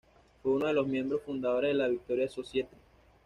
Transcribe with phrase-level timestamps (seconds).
[0.41, 2.75] Fue uno de los miembros fundadores de la Victorian Society.